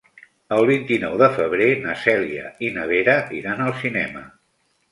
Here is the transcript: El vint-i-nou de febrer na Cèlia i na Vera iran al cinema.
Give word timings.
El 0.55 0.61
vint-i-nou 0.69 1.17
de 1.23 1.27
febrer 1.35 1.67
na 1.85 1.95
Cèlia 2.05 2.47
i 2.69 2.73
na 2.79 2.89
Vera 2.95 3.21
iran 3.43 3.65
al 3.69 3.79
cinema. 3.87 4.29